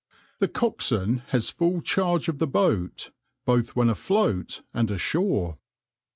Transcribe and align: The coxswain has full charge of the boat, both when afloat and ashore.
The 0.39 0.47
coxswain 0.47 1.21
has 1.27 1.51
full 1.51 1.79
charge 1.79 2.27
of 2.27 2.39
the 2.39 2.47
boat, 2.47 3.11
both 3.45 3.75
when 3.75 3.87
afloat 3.87 4.63
and 4.73 4.89
ashore. 4.89 5.59